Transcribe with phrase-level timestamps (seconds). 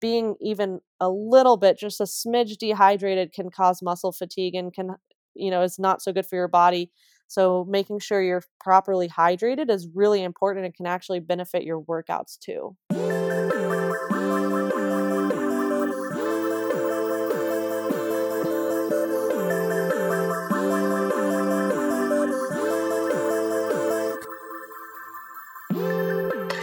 [0.00, 4.96] being even a little bit, just a smidge dehydrated, can cause muscle fatigue and can,
[5.34, 6.90] you know, is not so good for your body.
[7.28, 12.38] So making sure you're properly hydrated is really important and can actually benefit your workouts
[12.38, 12.76] too.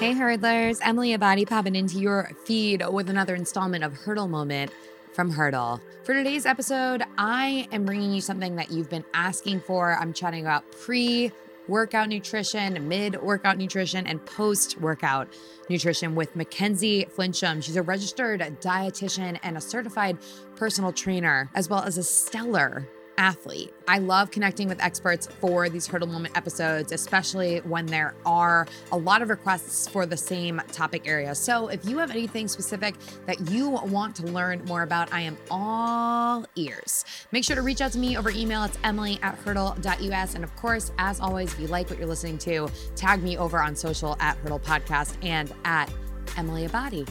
[0.06, 4.70] Hey hurdlers, Emily Abbate popping into your feed with another installment of Hurdle Moment
[5.14, 5.82] from Hurdle.
[6.04, 9.98] For today's episode, I am bringing you something that you've been asking for.
[9.98, 11.32] I'm chatting about pre
[11.68, 15.28] workout nutrition, mid workout nutrition, and post workout
[15.72, 17.64] nutrition with McKenzie Flinchum.
[17.64, 20.20] She's a registered dietitian and a certified
[20.56, 23.74] personal trainer, as well as a stellar athlete.
[23.88, 28.98] I love connecting with experts for these hurdle moment episodes, especially when there are a
[28.98, 31.36] lot of requests for the same topic area.
[31.36, 35.38] So if you have anything specific that you want to learn more about, I am
[35.52, 37.06] all ears.
[37.32, 38.64] Make sure to reach out to me over email.
[38.64, 40.36] It's emily at hurdle.us.
[40.36, 43.62] And of course, as always, if you like what you're listening to, tag me over
[43.62, 45.92] on social at Hurdle Podcast and at
[46.38, 47.08] Emily Abbate.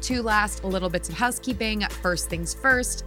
[0.00, 1.82] Two last little bits of housekeeping.
[2.02, 3.04] First things first,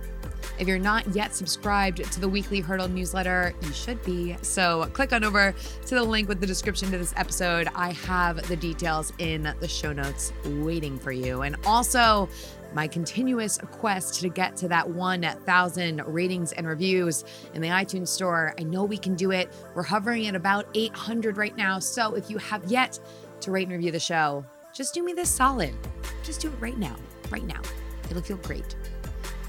[0.60, 4.36] if you're not yet subscribed to the weekly Hurdle newsletter, you should be.
[4.42, 5.54] So click on over
[5.86, 7.68] to the link with the description to this episode.
[7.76, 11.42] I have the details in the show notes waiting for you.
[11.42, 12.30] And also,
[12.74, 18.54] my continuous quest to get to that 1,000 ratings and reviews in the iTunes store.
[18.60, 19.52] I know we can do it.
[19.76, 21.80] We're hovering at about 800 right now.
[21.80, 23.00] So if you have yet
[23.42, 25.76] to rate and review the show, just do me this solid.
[26.24, 26.96] Just do it right now.
[27.30, 27.62] Right now.
[28.10, 28.76] It'll feel great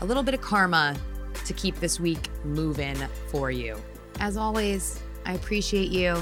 [0.03, 0.97] a little bit of karma
[1.45, 2.97] to keep this week moving
[3.28, 3.81] for you.
[4.19, 6.17] As always, I appreciate you.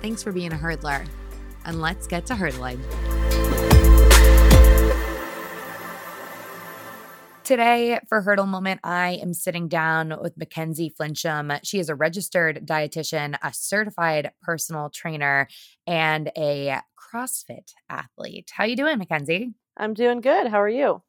[0.00, 1.04] Thanks for being a hurdler.
[1.64, 2.80] And let's get to hurdling.
[7.42, 11.58] Today, for Hurdle Moment, I am sitting down with McKenzie Flinchum.
[11.64, 15.48] She is a registered dietitian, a certified personal trainer,
[15.86, 18.50] and a CrossFit athlete.
[18.52, 19.54] How you doing, McKenzie?
[19.76, 20.48] I'm doing good.
[20.48, 21.02] How are you?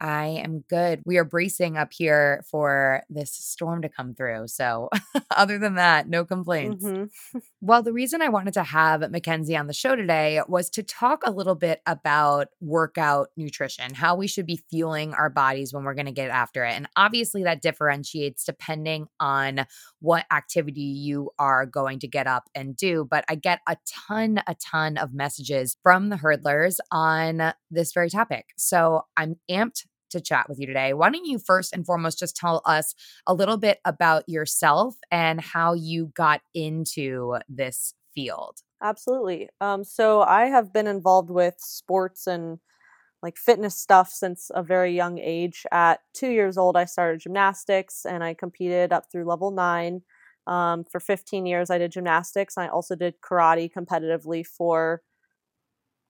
[0.00, 1.00] I am good.
[1.06, 4.48] We are bracing up here for this storm to come through.
[4.48, 4.90] So,
[5.30, 6.84] other than that, no complaints.
[6.84, 7.38] Mm-hmm.
[7.62, 11.22] well, the reason I wanted to have McKenzie on the show today was to talk
[11.24, 15.94] a little bit about workout nutrition, how we should be fueling our bodies when we're
[15.94, 16.74] going to get after it.
[16.74, 19.66] And obviously, that differentiates depending on
[20.00, 23.06] what activity you are going to get up and do.
[23.10, 28.10] But I get a ton, a ton of messages from the hurdlers on this very
[28.10, 28.50] topic.
[28.58, 30.92] So, I'm amped to chat with you today.
[30.92, 32.94] Why don't you first and foremost just tell us
[33.26, 38.58] a little bit about yourself and how you got into this field?
[38.82, 39.48] Absolutely.
[39.60, 42.58] Um, so I have been involved with sports and
[43.22, 45.64] like fitness stuff since a very young age.
[45.72, 50.02] At two years old, I started gymnastics and I competed up through level nine.
[50.46, 52.56] Um, for 15 years, I did gymnastics.
[52.56, 55.02] I also did karate competitively for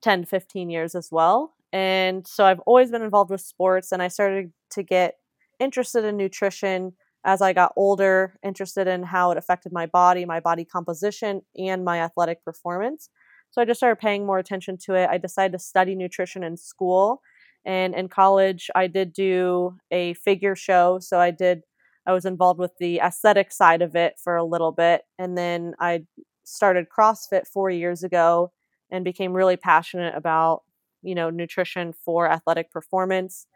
[0.03, 1.56] 10, 15 years as well.
[1.77, 5.17] And so I've always been involved with sports and I started to get
[5.61, 10.41] interested in nutrition as I got older, interested in how it affected my body, my
[10.41, 13.11] body composition, and my athletic performance.
[13.51, 15.11] So I just started paying more attention to it.
[15.11, 17.21] I decided to study nutrition in school.
[17.67, 20.99] And in college, I did do a figure show.
[21.03, 21.61] So I did,
[22.07, 25.03] I was involved with the aesthetic side of it for a little bit.
[25.19, 26.05] And then I
[26.45, 28.51] started CrossFit four years ago
[28.91, 30.63] and became really passionate about
[31.07, 33.47] you know nutrition for athletic performance.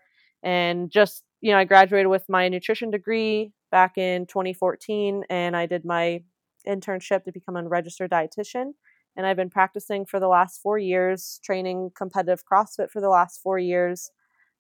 [0.42, 5.66] And just you know i graduated with my nutrition degree back in 2014 and i
[5.66, 6.22] did my
[6.66, 8.72] internship to become a registered dietitian.
[9.16, 13.40] And i've been practicing for the last four years training competitive crossfit for the last
[13.42, 14.10] four years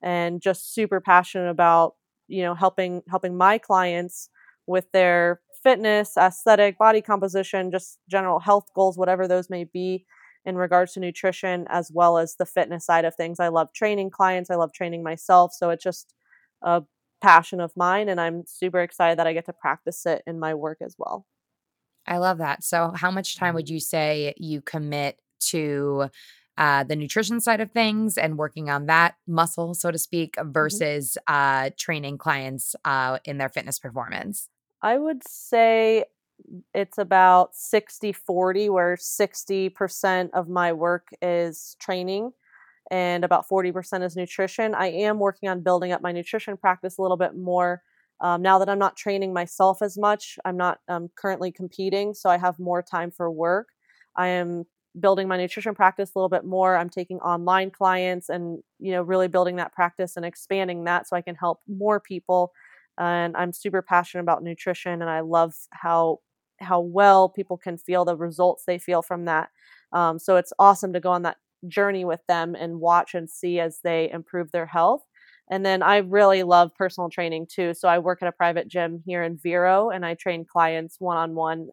[0.02, 1.94] and just super passionate about
[2.28, 4.30] you know helping helping my clients
[4.66, 10.04] with their fitness aesthetic body composition just general health goals whatever those may be
[10.44, 13.40] in regards to nutrition as well as the fitness side of things.
[13.40, 15.52] I love training clients, I love training myself.
[15.52, 16.14] So it's just
[16.62, 16.82] a
[17.20, 20.54] passion of mine, and I'm super excited that I get to practice it in my
[20.54, 21.26] work as well.
[22.06, 22.64] I love that.
[22.64, 25.18] So, how much time would you say you commit
[25.50, 26.08] to
[26.56, 30.52] uh, the nutrition side of things and working on that muscle, so to speak, mm-hmm.
[30.52, 31.66] versus mm-hmm.
[31.66, 34.48] uh, training clients uh, in their fitness performance?
[34.82, 36.04] I would say
[36.74, 42.32] it's about 60 40 where 60% of my work is training
[42.90, 47.02] and about 40% is nutrition i am working on building up my nutrition practice a
[47.02, 47.82] little bit more
[48.20, 52.30] um, now that i'm not training myself as much i'm not um, currently competing so
[52.30, 53.68] i have more time for work
[54.16, 54.64] i am
[54.98, 56.76] building my nutrition practice a little bit more.
[56.76, 61.16] I'm taking online clients and, you know, really building that practice and expanding that so
[61.16, 62.52] I can help more people.
[62.98, 66.18] And I'm super passionate about nutrition and I love how
[66.60, 69.50] how well people can feel the results they feel from that.
[69.92, 73.60] Um, so it's awesome to go on that journey with them and watch and see
[73.60, 75.02] as they improve their health.
[75.50, 77.74] And then I really love personal training too.
[77.74, 81.16] So I work at a private gym here in Vero and I train clients one
[81.16, 81.68] on one.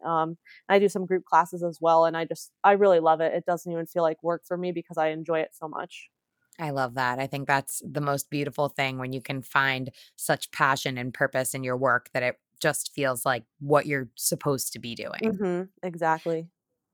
[0.68, 2.04] I do some group classes as well.
[2.04, 3.34] And I just, I really love it.
[3.34, 6.10] It doesn't even feel like work for me because I enjoy it so much.
[6.58, 7.20] I love that.
[7.20, 11.54] I think that's the most beautiful thing when you can find such passion and purpose
[11.54, 15.20] in your work that it just feels like what you're supposed to be doing.
[15.22, 16.48] Mm-hmm, exactly.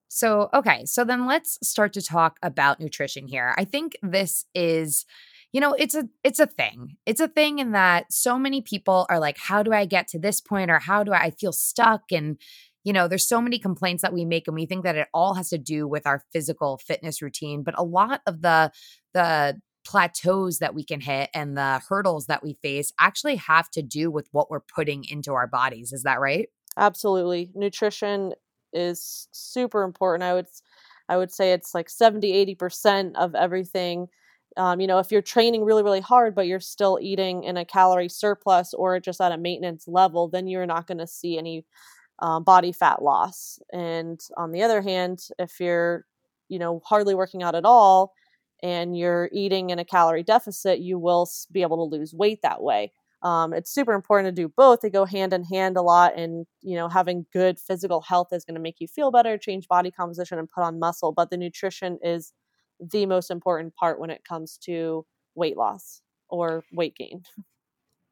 [0.08, 0.84] So, okay.
[0.84, 3.54] So then let's start to talk about nutrition here.
[3.58, 5.06] I think this is
[5.54, 9.06] you know it's a it's a thing it's a thing in that so many people
[9.08, 11.52] are like how do i get to this point or how do i, I feel
[11.52, 12.38] stuck and
[12.82, 15.34] you know there's so many complaints that we make and we think that it all
[15.34, 18.72] has to do with our physical fitness routine but a lot of the
[19.14, 23.82] the plateaus that we can hit and the hurdles that we face actually have to
[23.82, 26.48] do with what we're putting into our bodies is that right?
[26.76, 27.50] Absolutely.
[27.54, 28.32] Nutrition
[28.72, 30.24] is super important.
[30.24, 30.46] I would
[31.08, 34.08] i would say it's like 70 80% of everything.
[34.56, 37.64] Um, you know, if you're training really, really hard, but you're still eating in a
[37.64, 41.64] calorie surplus or just at a maintenance level, then you're not going to see any
[42.20, 43.58] um, body fat loss.
[43.72, 46.04] And on the other hand, if you're,
[46.48, 48.12] you know, hardly working out at all
[48.64, 52.62] and you're eating in a calorie deficit, you will be able to lose weight that
[52.62, 52.92] way.
[53.22, 54.80] Um, it's super important to do both.
[54.80, 58.44] They go hand in hand a lot, and you know, having good physical health is
[58.44, 61.12] going to make you feel better, change body composition, and put on muscle.
[61.12, 62.32] But the nutrition is
[62.80, 66.00] the most important part when it comes to weight loss
[66.30, 67.22] or weight gain.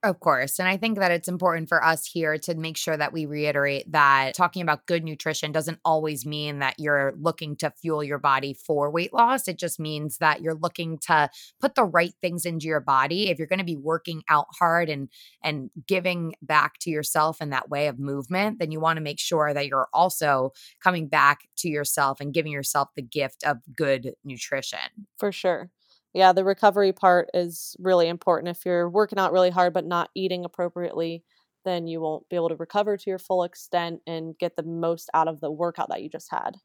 [0.04, 0.58] Of course.
[0.58, 3.92] And I think that it's important for us here to make sure that we reiterate
[3.92, 8.52] that talking about good nutrition doesn't always mean that you're looking to fuel your body
[8.52, 9.46] for weight loss.
[9.46, 13.30] It just means that you're looking to put the right things into your body.
[13.30, 15.08] If you're going to be working out hard and
[15.40, 19.20] and giving back to yourself in that way of movement, then you want to make
[19.20, 20.50] sure that you're also
[20.82, 25.06] coming back to yourself and giving yourself the gift of good nutrition.
[25.16, 25.70] For sure
[26.14, 28.56] yeah, the recovery part is really important.
[28.56, 31.24] If you're working out really hard but not eating appropriately,
[31.64, 35.08] then you won't be able to recover to your full extent and get the most
[35.14, 36.56] out of the workout that you just had.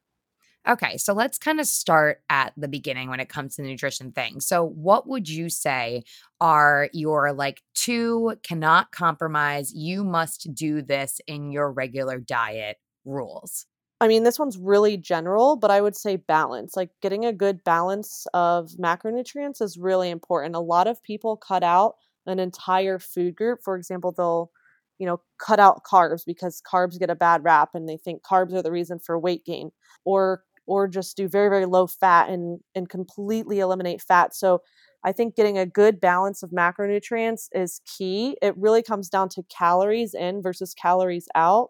[0.68, 4.42] Okay, so let's kind of start at the beginning when it comes to nutrition thing.
[4.42, 6.04] So, what would you say
[6.42, 13.66] are your like two cannot compromise, you must do this in your regular diet rules?
[14.00, 16.76] I mean, this one's really general, but I would say balance.
[16.76, 20.56] Like getting a good balance of macronutrients is really important.
[20.56, 21.96] A lot of people cut out
[22.28, 23.60] an entire food group.
[23.64, 24.52] For example, they'll,
[25.00, 28.54] you know, cut out carbs because carbs get a bad rap and they think carbs
[28.54, 29.72] are the reason for weight gain
[30.06, 34.36] or or just do very very low fat and and completely eliminate fat.
[34.36, 34.62] So
[35.04, 38.38] I think getting a good balance of macronutrients is key.
[38.42, 41.70] It really comes down to calories in versus calories out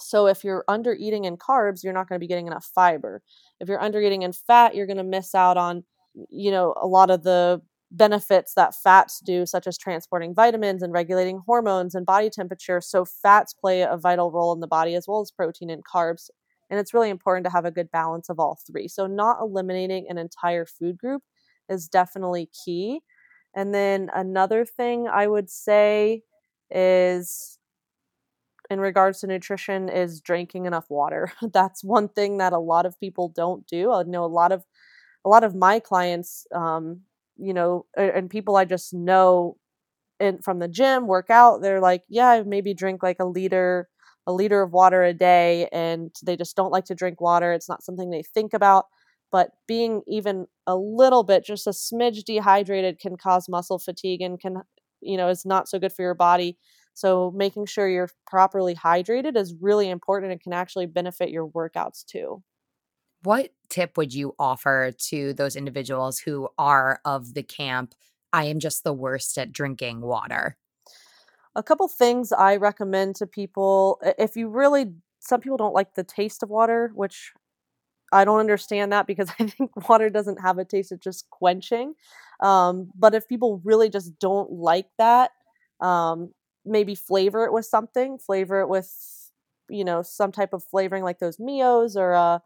[0.00, 3.22] so if you're under eating in carbs, you're not going to be getting enough fiber.
[3.60, 5.84] If you're under eating in fat, you're going to miss out on,
[6.30, 7.60] you know, a lot of the
[7.90, 12.80] benefits that fats do, such as transporting vitamins and regulating hormones and body temperature.
[12.80, 16.28] So fats play a vital role in the body as well as protein and carbs.
[16.70, 18.88] And it's really important to have a good balance of all three.
[18.88, 21.22] So not eliminating an entire food group
[21.68, 23.00] is definitely key.
[23.54, 26.22] And then another thing I would say
[26.70, 27.57] is
[28.70, 31.32] in regards to nutrition is drinking enough water.
[31.52, 33.92] That's one thing that a lot of people don't do.
[33.92, 34.64] I know a lot of
[35.24, 37.02] a lot of my clients, um,
[37.36, 39.56] you know, and people I just know
[40.20, 41.62] in, from the gym work out.
[41.62, 43.88] They're like, yeah, I maybe drink like a liter
[44.26, 47.52] a liter of water a day, and they just don't like to drink water.
[47.54, 48.84] It's not something they think about.
[49.32, 54.38] But being even a little bit, just a smidge dehydrated, can cause muscle fatigue and
[54.38, 54.62] can,
[55.00, 56.58] you know, is not so good for your body
[56.98, 62.04] so making sure you're properly hydrated is really important and can actually benefit your workouts
[62.04, 62.42] too.
[63.22, 67.94] What tip would you offer to those individuals who are of the camp,
[68.32, 70.56] I am just the worst at drinking water?
[71.54, 76.02] A couple things I recommend to people if you really, some people don't like the
[76.02, 77.32] taste of water, which
[78.10, 81.94] I don't understand that because I think water doesn't have a taste, it's just quenching.
[82.40, 85.30] Um, but if people really just don't like that,
[85.80, 86.32] um,
[86.70, 88.92] maybe flavor it with something, flavor it with,
[89.68, 92.38] you know, some type of flavoring like those Mios or a, uh,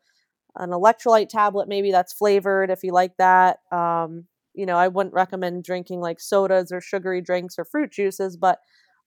[0.56, 3.60] an electrolyte tablet, maybe that's flavored if you like that.
[3.72, 8.36] Um, you know, I wouldn't recommend drinking like sodas or sugary drinks or fruit juices,
[8.36, 8.58] but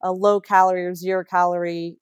[0.01, 1.97] a low calorie or zero calorie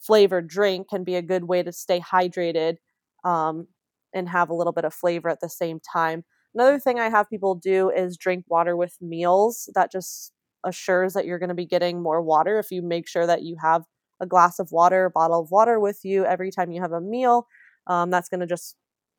[0.00, 2.76] flavored drink can be a good way to stay hydrated.
[3.24, 3.68] Um,
[4.14, 6.24] and have a little bit of flavor at the same time.
[6.54, 9.68] Another thing I have people do is drink water with meals.
[9.74, 10.32] That just
[10.64, 13.56] assures that you're going to be getting more water if you make sure that you
[13.62, 13.84] have
[14.20, 17.00] a glass of water, a bottle of water with you every time you have a
[17.00, 17.46] meal.
[17.86, 18.76] Um, that's going to just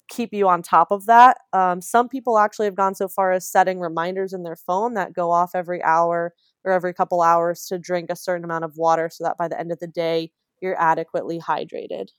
[0.09, 1.37] keep you on top of that.
[1.53, 5.13] Um, some people actually have gone so far as setting reminders in their phone that
[5.13, 6.33] go off every hour
[6.65, 9.59] or every couple hours to drink a certain amount of water so that by the
[9.59, 10.31] end of the day,
[10.61, 12.09] you're adequately hydrated.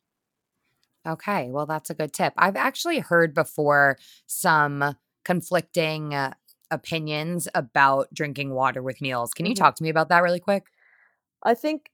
[1.06, 2.32] Okay, well, that's a good tip.
[2.36, 6.34] I've actually heard before some conflicting uh,
[6.70, 9.32] opinions about drinking water with meals.
[9.34, 9.56] Can you Mhm.
[9.56, 10.66] talk to me about that really quick?
[11.44, 11.90] I think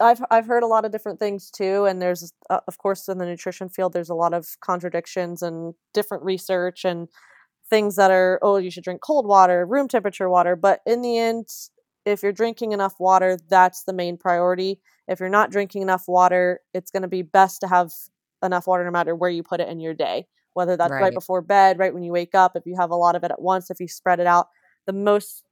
[0.00, 3.18] I've I've heard a lot of different things too, and there's uh, of course in
[3.18, 7.08] the nutrition field there's a lot of contradictions and different research and
[7.70, 11.18] things that are oh you should drink cold water, room temperature water, but in the
[11.18, 11.48] end,
[12.06, 14.80] if you're drinking enough water, that's the main priority.
[15.08, 17.92] If you're not drinking enough water, it's going to be best to have
[18.42, 21.14] enough water no matter where you put it in your day, whether that's right Right.
[21.14, 23.40] before bed, right when you wake up, if you have a lot of it at
[23.40, 24.48] once, if you spread it out.
[24.86, 25.44] The most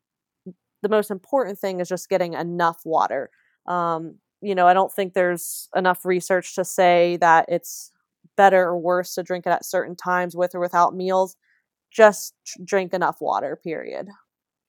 [0.83, 3.31] the most important thing is just getting enough water.
[3.67, 7.93] Um, you know, I don't think there's enough research to say that it's
[8.37, 11.37] better or worse to drink it at certain times with or without meals.
[11.91, 12.35] Just
[12.65, 14.09] drink enough water, period.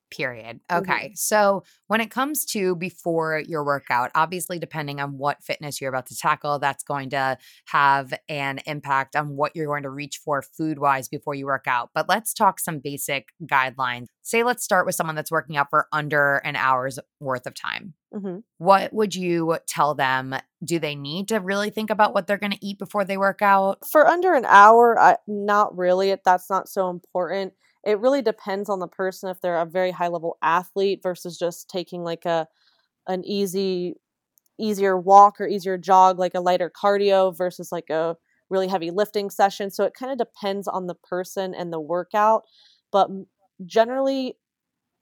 [0.09, 0.61] Period.
[0.71, 0.79] Mhm.
[0.79, 1.11] Okay.
[1.15, 6.05] So when it comes to before your workout, obviously, depending on what fitness you're about
[6.07, 10.41] to tackle, that's going to have an impact on what you're going to reach for
[10.41, 11.89] food wise before you work out.
[11.93, 14.07] But let's talk some basic guidelines.
[14.21, 17.93] Say, let's start with someone that's working out for under an hour's worth of time.
[18.13, 20.35] hmm What would you tell them?
[20.63, 23.41] Do they need to really think about what they're going to eat before they work
[23.41, 23.79] out?
[23.89, 26.15] For under an hour, I, not really.
[26.23, 27.53] That's not so important.
[27.87, 31.69] It really depends on the person if they're a very high level athlete versus just
[31.69, 32.47] taking like a
[33.07, 33.95] an easy
[34.59, 38.17] easier walk or easier jog like a lighter cardio versus like a
[38.49, 39.71] really heavy lifting session.
[39.71, 42.43] So it kind of depends on the person and the workout
[42.91, 43.09] but
[43.65, 44.37] generally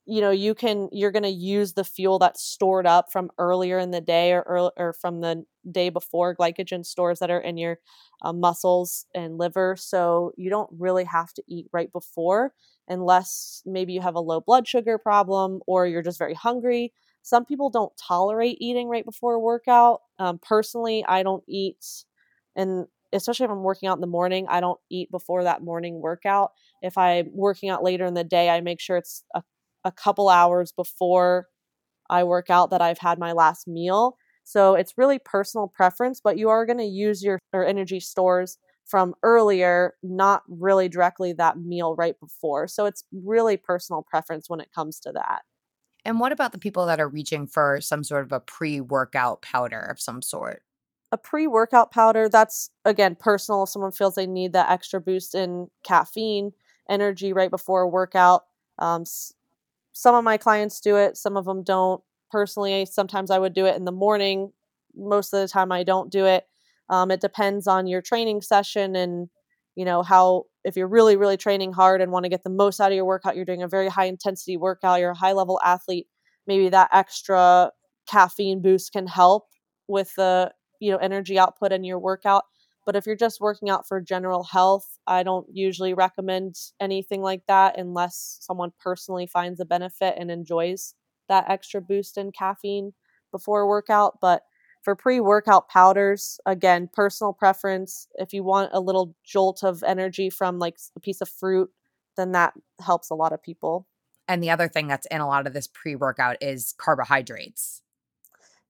[0.05, 3.79] you know you can you're going to use the fuel that's stored up from earlier
[3.79, 7.79] in the day or or from the day before glycogen stores that are in your
[8.21, 9.75] uh, muscles and liver.
[9.77, 12.53] So you don't really have to eat right before
[12.87, 16.93] unless maybe you have a low blood sugar problem or you're just very hungry.
[17.23, 20.01] Some people don't tolerate eating right before a workout.
[20.19, 21.83] Um, personally i don't eat
[22.55, 26.01] and especially if i'm working out in the morning i don't eat before that morning
[26.01, 26.51] workout.
[26.81, 29.43] If i'm working out later in the day i make sure it's a,
[29.85, 31.47] a couple hours before
[32.09, 34.17] i work out that i've had my last meal.
[34.47, 38.57] So it's really personal preference but you are going to use your or energy stores
[38.85, 42.67] from earlier not really directly that meal right before.
[42.67, 45.41] So it's really personal preference when it comes to that.
[46.03, 49.41] And what about the people that are reaching for some sort of a pre workout
[49.41, 50.61] powder of some sort?
[51.11, 53.63] a pre-workout powder that's again personal.
[53.63, 56.51] If someone feels they need that extra boost in caffeine
[56.89, 58.43] energy right before a workout
[58.79, 59.05] um,
[59.95, 62.03] some of my clients do it some of them don't.
[62.31, 64.51] Personally sometimes i would do it in the morning
[64.95, 66.45] most of the time i don't do it.
[66.89, 69.29] Um, it depends on your training session and
[69.75, 72.79] you know how if you're really really training hard and want to get the most
[72.81, 75.59] out of your workout you're doing a very high intensity workout you're a high level
[75.65, 76.07] athlete
[76.47, 77.71] maybe that extra
[78.09, 79.45] caffeine boost can help
[79.87, 82.43] with the you know energy output in your workout
[82.85, 87.41] but if you're just working out for general health i don't usually recommend anything like
[87.47, 90.95] that unless someone personally finds a benefit and enjoys
[91.27, 92.93] that extra boost in caffeine
[93.31, 94.43] before a workout but
[94.83, 100.59] for pre-workout powders again personal preference if you want a little jolt of energy from
[100.59, 101.69] like a piece of fruit
[102.17, 103.87] then that helps a lot of people
[104.27, 107.81] And the other thing that's in a lot of this pre workout is carbohydrates.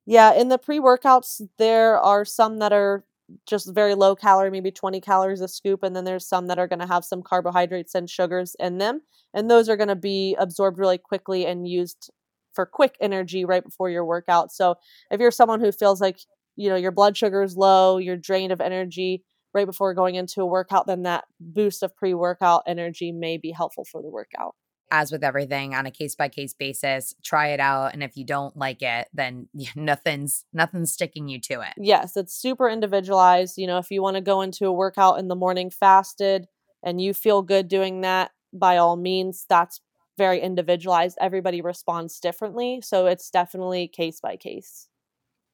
[0.06, 3.04] Yeah, in the pre-workouts, there are some that are
[3.46, 6.67] just very low calorie, maybe 20 calories a scoop, and then there's some that are
[6.67, 9.01] going to have some carbohydrates and sugars in them,
[9.34, 12.12] and those are going to be absorbed really quickly and used
[12.53, 14.51] for quick energy right before your workout.
[14.51, 14.75] So,
[15.12, 16.20] if you're someone who feels like,
[16.55, 20.41] you know, your blood sugar is low, you're drained of energy right before going into
[20.41, 24.55] a workout, then that boost of pre-workout energy may be helpful for the workout.
[24.98, 27.94] As with everything on a case by case basis, try it out.
[27.94, 31.74] And if you don't like it, then nothing's nothing's sticking you to it.
[31.78, 33.58] Yes, it's super individualized.
[33.58, 36.48] You know, if you want to go into a workout in the morning fasted
[36.82, 39.82] and you feel good doing that, by all means, that's
[40.18, 41.18] very individualized.
[41.20, 42.80] Everybody responds differently.
[42.82, 44.88] So it's definitely case by case.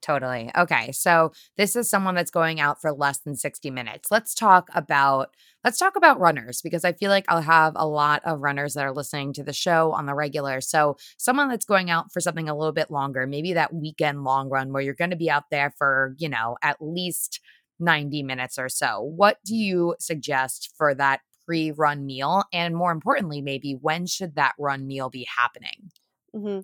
[0.02, 0.50] Totally.
[0.58, 0.92] Okay.
[0.92, 4.10] So this is someone that's going out for less than 60 minutes.
[4.10, 5.30] Let's talk about
[5.64, 8.84] let's talk about runners because I feel like I'll have a lot of runners that
[8.84, 10.60] are listening to the show on the regular.
[10.60, 14.50] So someone that's going out for something a little bit longer, maybe that weekend long
[14.50, 17.40] run where you're going to be out there for, you know, at least
[17.80, 19.02] 90 minutes or so.
[19.02, 22.44] What do you suggest for that pre run meal?
[22.52, 25.92] And more importantly, maybe when should that run meal be happening?
[26.36, 26.62] Mm-hmm.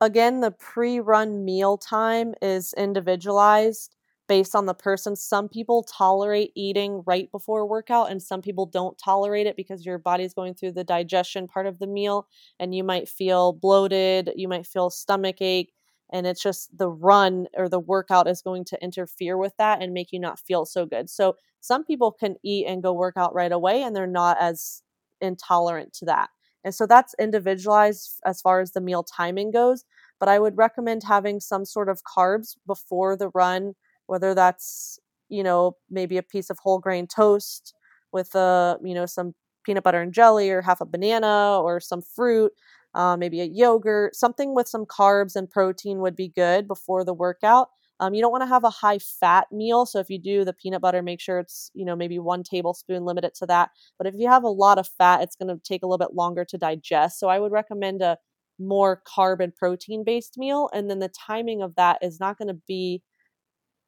[0.00, 3.94] Again, the pre run meal time is individualized
[4.28, 5.16] based on the person.
[5.16, 9.98] Some people tolerate eating right before workout, and some people don't tolerate it because your
[9.98, 12.26] body's going through the digestion part of the meal,
[12.58, 15.72] and you might feel bloated, you might feel stomach ache
[16.12, 19.94] and it's just the run or the workout is going to interfere with that and
[19.94, 21.08] make you not feel so good.
[21.08, 24.82] So some people can eat and go work out right away and they're not as
[25.20, 26.30] intolerant to that.
[26.64, 29.84] And so that's individualized as far as the meal timing goes,
[30.18, 33.74] but I would recommend having some sort of carbs before the run,
[34.06, 34.98] whether that's,
[35.28, 37.74] you know, maybe a piece of whole grain toast
[38.12, 41.80] with a, uh, you know, some peanut butter and jelly or half a banana or
[41.80, 42.52] some fruit
[42.94, 47.14] uh, maybe a yogurt, something with some carbs and protein would be good before the
[47.14, 47.68] workout.
[48.00, 49.86] Um, you don't want to have a high fat meal.
[49.86, 53.04] So if you do the peanut butter, make sure it's, you know, maybe one tablespoon,
[53.04, 53.70] limit it to that.
[53.98, 56.14] But if you have a lot of fat, it's going to take a little bit
[56.14, 57.20] longer to digest.
[57.20, 58.18] So I would recommend a
[58.58, 60.70] more carb and protein based meal.
[60.74, 63.02] And then the timing of that is not going to be,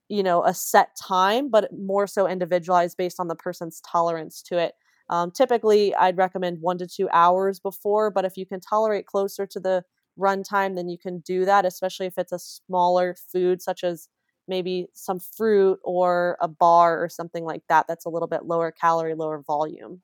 [0.09, 4.59] you know, a set time, but more so individualized based on the person's tolerance to
[4.59, 4.75] it.
[5.09, 9.47] Um, typically, I'd recommend one to two hours before, but if you can tolerate closer
[9.47, 9.85] to the
[10.17, 14.09] run time, then you can do that, especially if it's a smaller food, such as
[14.49, 18.71] maybe some fruit or a bar or something like that, that's a little bit lower
[18.73, 20.03] calorie, lower volume.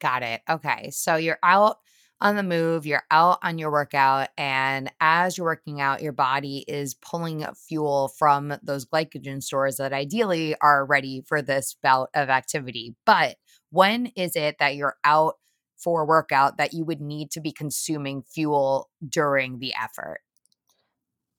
[0.00, 0.42] Got it.
[0.48, 0.90] Okay.
[0.90, 1.78] So you're out
[2.22, 6.64] on the move, you're out on your workout, and as you're working out, your body
[6.68, 12.28] is pulling fuel from those glycogen stores that ideally are ready for this bout of
[12.28, 12.94] activity.
[13.06, 13.36] But
[13.70, 15.36] when is it that you're out
[15.82, 20.20] for a workout that you would need to be consuming fuel during the effort?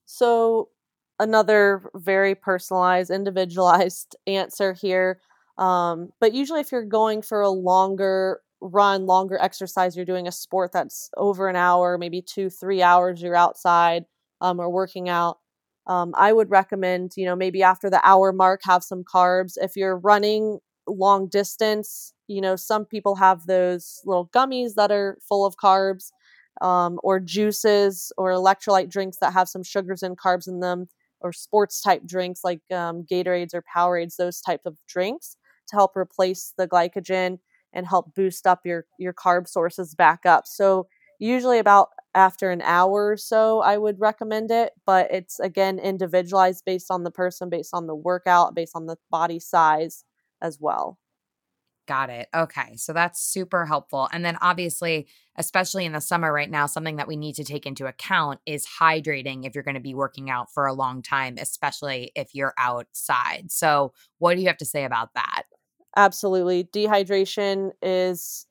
[0.05, 0.69] So,
[1.19, 5.21] another very personalized, individualized answer here.
[5.57, 10.31] Um, but usually, if you're going for a longer run, longer exercise, you're doing a
[10.31, 14.05] sport that's over an hour, maybe two, three hours, you're outside
[14.39, 15.39] um, or working out.
[15.87, 19.53] Um, I would recommend, you know, maybe after the hour mark, have some carbs.
[19.57, 25.17] If you're running long distance, you know, some people have those little gummies that are
[25.27, 26.11] full of carbs,
[26.61, 30.87] um, or juices or electrolyte drinks that have some sugars and carbs in them,
[31.21, 35.37] or sports type drinks like um, Gatorades or Powerades, those type of drinks
[35.69, 37.39] to help replace the glycogen
[37.73, 40.45] and help boost up your your carb sources back up.
[40.47, 40.87] So
[41.19, 46.63] usually about after an hour or so I would recommend it, but it's again individualized
[46.65, 50.03] based on the person, based on the workout, based on the body size
[50.41, 50.97] as well.
[51.87, 52.29] Got it.
[52.33, 52.77] Okay.
[52.77, 54.07] So that's super helpful.
[54.13, 57.65] And then obviously, especially in the summer right now, something that we need to take
[57.65, 61.35] into account is hydrating if you're going to be working out for a long time,
[61.39, 63.51] especially if you're outside.
[63.51, 65.43] So, what do you have to say about that?
[65.95, 66.63] Absolutely.
[66.65, 68.45] Dehydration is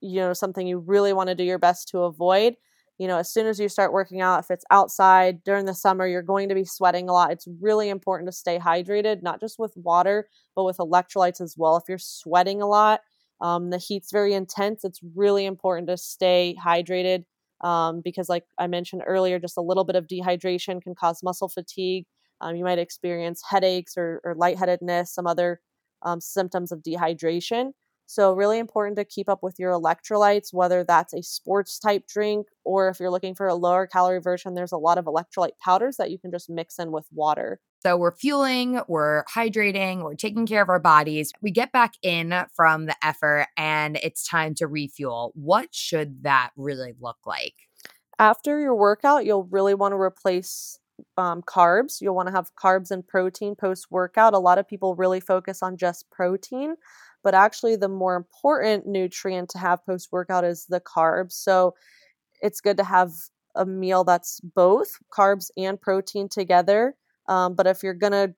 [0.00, 2.56] you know something you really want to do your best to avoid
[3.00, 6.06] you know, as soon as you start working out, if it's outside during the summer,
[6.06, 7.32] you're going to be sweating a lot.
[7.32, 11.78] It's really important to stay hydrated, not just with water, but with electrolytes as well.
[11.78, 13.00] If you're sweating a lot,
[13.40, 14.84] um, the heat's very intense.
[14.84, 17.24] It's really important to stay hydrated
[17.62, 21.48] um, because, like I mentioned earlier, just a little bit of dehydration can cause muscle
[21.48, 22.04] fatigue.
[22.42, 25.62] Um, you might experience headaches or, or lightheadedness, some other
[26.02, 27.70] um, symptoms of dehydration.
[28.10, 32.48] So, really important to keep up with your electrolytes, whether that's a sports type drink
[32.64, 35.96] or if you're looking for a lower calorie version, there's a lot of electrolyte powders
[35.98, 37.60] that you can just mix in with water.
[37.84, 41.30] So, we're fueling, we're hydrating, we're taking care of our bodies.
[41.40, 45.30] We get back in from the effort and it's time to refuel.
[45.36, 47.54] What should that really look like?
[48.18, 50.80] After your workout, you'll really want to replace
[51.16, 52.00] um, carbs.
[52.00, 54.34] You'll want to have carbs and protein post workout.
[54.34, 56.74] A lot of people really focus on just protein,
[57.22, 61.32] but actually the more important nutrient to have post workout is the carbs.
[61.32, 61.74] So
[62.40, 63.10] it's good to have
[63.54, 66.94] a meal that's both carbs and protein together.
[67.28, 68.34] Um, but if you're gonna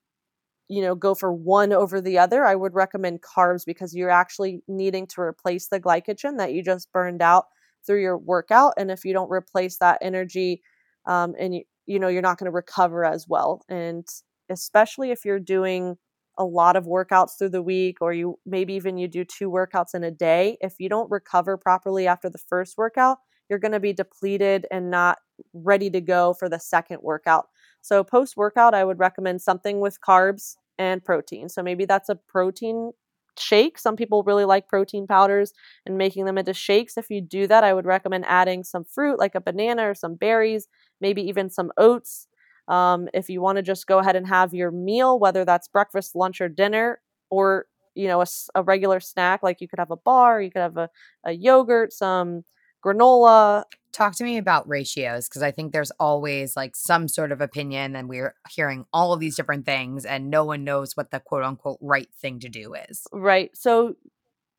[0.69, 4.63] you know go for one over the other i would recommend carbs because you're actually
[4.67, 7.45] needing to replace the glycogen that you just burned out
[7.85, 10.61] through your workout and if you don't replace that energy
[11.05, 14.07] um, and you, you know you're not going to recover as well and
[14.49, 15.97] especially if you're doing
[16.37, 19.93] a lot of workouts through the week or you maybe even you do two workouts
[19.93, 23.19] in a day if you don't recover properly after the first workout
[23.49, 25.19] you're going to be depleted and not
[25.53, 27.47] ready to go for the second workout.
[27.81, 31.49] So post workout i would recommend something with carbs and protein.
[31.49, 32.91] So maybe that's a protein
[33.37, 33.77] shake.
[33.77, 35.53] Some people really like protein powders
[35.85, 36.97] and making them into shakes.
[36.97, 40.15] If you do that i would recommend adding some fruit like a banana or some
[40.15, 40.67] berries
[41.01, 42.27] maybe even some oats
[42.67, 46.15] um, if you want to just go ahead and have your meal, whether that's breakfast,
[46.15, 46.99] lunch, or dinner,
[47.29, 50.61] or you know a, a, regular snack like you could have a bar you could
[50.61, 50.89] have a,
[51.25, 52.43] a yogurt some
[52.83, 53.63] granola.
[53.91, 57.95] Talk to me about ratios because i think there's always like some sort of opinion
[57.95, 61.43] and we're hearing all of these different things and no one knows what the quote
[61.43, 63.05] unquote right thing to do is.
[63.11, 63.95] Right so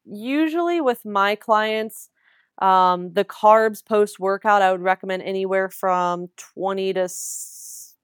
[0.04, 2.10] usually with my clients
[2.58, 7.08] um, the carbs post workout i would recommend anywhere from 20 to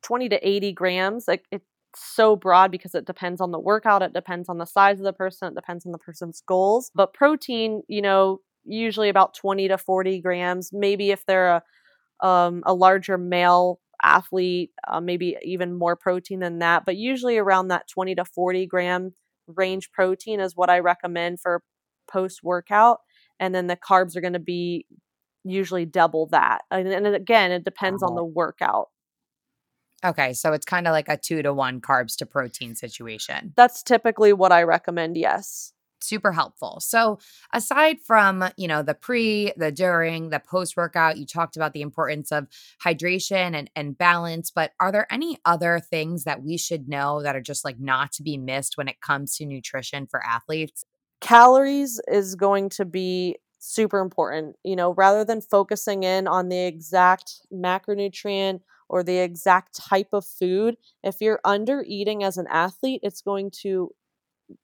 [0.03, 4.13] 20 to 80 grams like it's so broad because it depends on the workout it
[4.13, 7.83] depends on the size of the person it depends on the person's goals but protein
[7.89, 11.63] you know usually about 20 to 40 grams maybe if they're
[12.23, 17.39] a, um, a larger male athlete uh, maybe even more protein than that but usually
[17.39, 19.13] around that 20 to 40 gram
[19.49, 21.63] range protein is what i recommend for
[22.11, 22.99] post workout
[23.39, 24.87] and then the carbs are going to be
[25.45, 28.89] usually double that and, and again it depends on the workout
[30.05, 33.53] Okay, so it's kind of like a two to one carbs to protein situation.
[33.57, 35.73] That's typically what I recommend, yes.
[36.03, 36.81] Super helpful.
[36.81, 37.19] So,
[37.53, 41.83] aside from, you know, the pre, the during, the post workout, you talked about the
[41.83, 42.47] importance of
[42.83, 47.37] hydration and, and balance, but are there any other things that we should know that
[47.37, 50.87] are just like not to be missed when it comes to nutrition for athletes?
[51.21, 54.57] Calories is going to be super important.
[54.65, 60.27] You know, rather than focusing in on the exact macronutrient or the exact type of
[60.27, 63.93] food, if you're under eating as an athlete, it's going to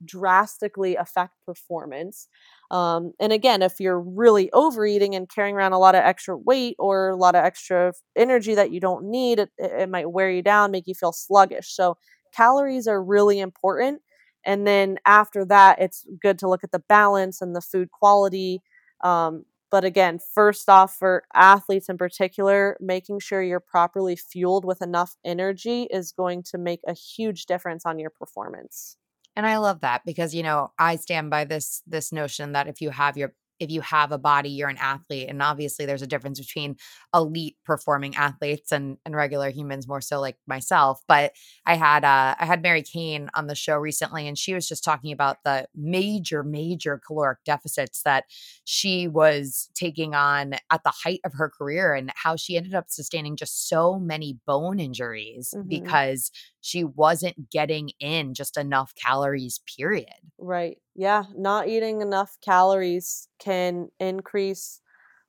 [0.05, 2.27] drastically affect performance.
[2.71, 6.75] Um, and again, if you're really overeating and carrying around a lot of extra weight
[6.79, 10.41] or a lot of extra energy that you don't need, it, it might wear you
[10.41, 11.73] down, make you feel sluggish.
[11.73, 11.97] So,
[12.33, 14.01] calories are really important.
[14.45, 18.61] And then after that, it's good to look at the balance and the food quality.
[19.03, 24.81] Um, but again, first off, for athletes in particular, making sure you're properly fueled with
[24.81, 28.97] enough energy is going to make a huge difference on your performance.
[29.35, 32.81] And I love that because you know, I stand by this this notion that if
[32.81, 35.29] you have your if you have a body, you're an athlete.
[35.29, 36.75] And obviously, there's a difference between
[37.13, 41.01] elite performing athletes and, and regular humans, more so like myself.
[41.07, 41.33] But
[41.65, 44.83] I had uh, I had Mary Cain on the show recently, and she was just
[44.83, 48.25] talking about the major, major caloric deficits that
[48.63, 52.85] she was taking on at the height of her career, and how she ended up
[52.89, 55.67] sustaining just so many bone injuries mm-hmm.
[55.67, 59.59] because she wasn't getting in just enough calories.
[59.77, 60.05] Period.
[60.37, 64.81] Right yeah, not eating enough calories can increase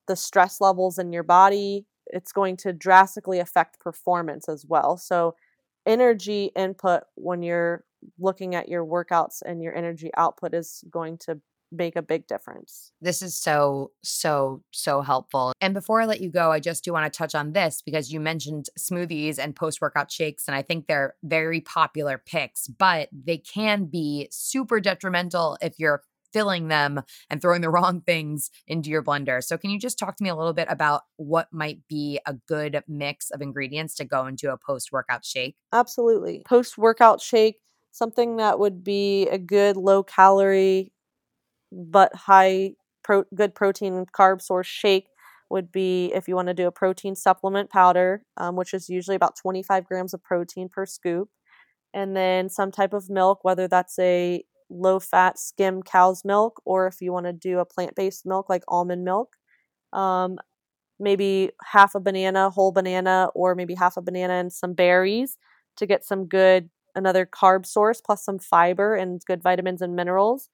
[0.08, 1.86] the stress levels in your body.
[2.08, 4.98] It's going to drastically affect performance as well.
[4.98, 5.36] So,
[5.86, 7.84] energy input when you're
[8.18, 12.92] looking at your workouts and your energy output is going to make a big difference.
[13.00, 15.52] This is so, so, so helpful.
[15.60, 18.12] And before I let you go, I just do want to touch on this because
[18.12, 23.08] you mentioned smoothies and post workout shakes, and I think they're very popular picks, but
[23.12, 26.02] they can be super detrimental if you're
[26.32, 27.00] filling them
[27.30, 29.42] and throwing the wrong things into your blender.
[29.42, 32.34] So, can you just talk to me a little bit about what might be a
[32.34, 35.56] good mix of ingredients to go into a post workout shake?
[35.72, 36.42] Absolutely.
[36.46, 37.60] Post workout shake,
[37.92, 40.92] something that would be a good low calorie
[41.72, 42.72] but high
[43.04, 45.08] pro- good protein carb source shake
[45.50, 49.16] would be if you want to do a protein supplement powder, um, which is usually
[49.16, 51.28] about 25 grams of protein per scoop,
[51.94, 56.86] and then some type of milk, whether that's a low fat skim cow's milk or
[56.86, 59.36] if you want to do a plant based milk like almond milk.
[59.92, 60.38] Um,
[61.00, 65.36] maybe half a banana, whole banana, or maybe half a banana and some berries
[65.76, 70.48] to get some good, another carb source plus some fiber and good vitamins and minerals.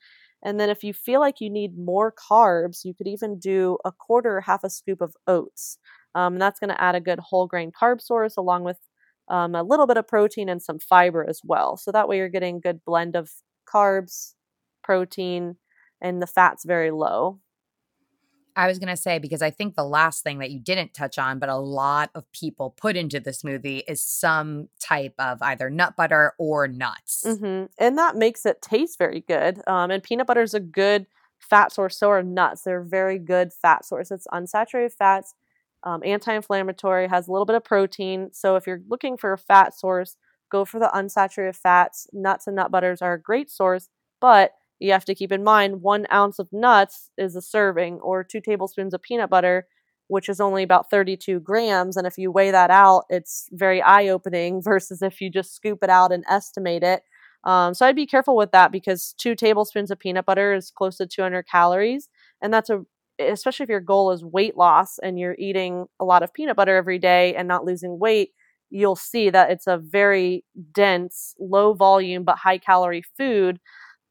[0.44, 3.92] And then if you feel like you need more carbs, you could even do a
[3.92, 5.78] quarter half a scoop of oats.
[6.14, 8.78] Um, and that's going to add a good whole grain carb source along with
[9.28, 11.76] um, a little bit of protein and some fiber as well.
[11.76, 13.30] So that way you're getting a good blend of
[13.72, 14.34] carbs,
[14.82, 15.56] protein,
[16.00, 17.40] and the fat's very low.
[18.56, 21.18] I was going to say, because I think the last thing that you didn't touch
[21.18, 25.70] on, but a lot of people put into the smoothie is some type of either
[25.70, 27.24] nut butter or nuts.
[27.26, 27.66] Mm-hmm.
[27.78, 29.60] And that makes it taste very good.
[29.66, 31.06] Um, and peanut butter is a good
[31.40, 31.98] fat source.
[31.98, 32.62] So are nuts.
[32.62, 34.10] They're very good fat source.
[34.10, 35.34] It's unsaturated fats,
[35.82, 38.30] um, anti inflammatory, has a little bit of protein.
[38.32, 40.16] So if you're looking for a fat source,
[40.50, 42.06] go for the unsaturated fats.
[42.12, 43.88] Nuts and nut butters are a great source,
[44.20, 48.24] but you have to keep in mind one ounce of nuts is a serving, or
[48.24, 49.66] two tablespoons of peanut butter,
[50.08, 51.96] which is only about 32 grams.
[51.96, 55.78] And if you weigh that out, it's very eye opening versus if you just scoop
[55.82, 57.02] it out and estimate it.
[57.44, 60.96] Um, so I'd be careful with that because two tablespoons of peanut butter is close
[60.96, 62.08] to 200 calories.
[62.42, 62.80] And that's a,
[63.18, 66.76] especially if your goal is weight loss and you're eating a lot of peanut butter
[66.76, 68.30] every day and not losing weight,
[68.70, 73.60] you'll see that it's a very dense, low volume, but high calorie food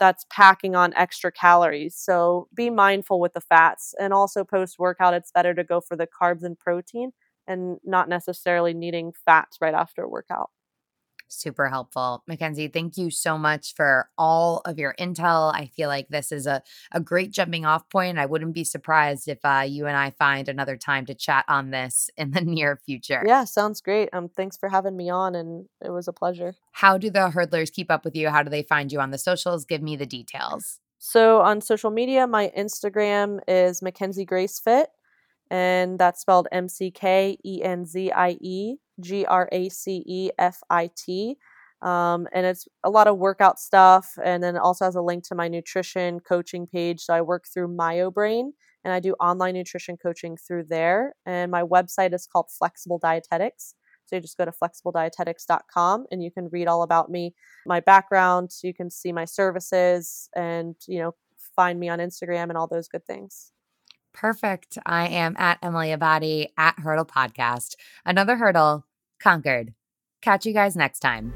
[0.03, 1.95] that's packing on extra calories.
[1.95, 3.95] So be mindful with the fats.
[3.99, 7.11] And also post workout, it's better to go for the carbs and protein
[7.47, 10.49] and not necessarily needing fats right after a workout.
[11.27, 12.23] Super helpful.
[12.29, 15.53] McKenzie, thank you so much for all of your intel.
[15.53, 18.19] I feel like this is a, a great jumping off point.
[18.19, 21.71] I wouldn't be surprised if uh, you and I find another time to chat on
[21.71, 23.23] this in the near future.
[23.25, 24.09] Yeah, sounds great.
[24.13, 26.55] Um, thanks for having me on, and it was a pleasure.
[26.71, 28.29] How do the hurdlers keep up with you?
[28.29, 29.65] How do they find you on the socials?
[29.65, 30.79] Give me the details.
[30.99, 34.87] So on social media, my Instagram is McKenzie Grace Fit,
[35.49, 40.03] and that's spelled M C K E N Z I E G R A C
[40.05, 41.37] E F I T.
[41.81, 44.17] Um, and it's a lot of workout stuff.
[44.23, 47.01] And then it also has a link to my nutrition coaching page.
[47.01, 48.51] So I work through MyoBrain
[48.85, 51.13] and I do online nutrition coaching through there.
[51.25, 53.75] And my website is called Flexible Dietetics.
[54.05, 57.33] So you just go to flexibledietetics.com and you can read all about me,
[57.65, 58.51] my background.
[58.61, 61.15] You can see my services and, you know,
[61.55, 63.52] find me on Instagram and all those good things.
[64.13, 64.77] Perfect.
[64.85, 67.75] I am at Emily Abbate at Hurdle Podcast.
[68.05, 68.85] Another hurdle
[69.19, 69.73] conquered.
[70.21, 71.33] Catch you guys next time.